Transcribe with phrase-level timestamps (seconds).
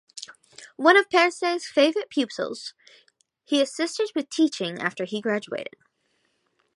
[0.77, 2.73] One of Pearse's favourite pupils,
[3.43, 5.75] he assisted with teaching after he graduated.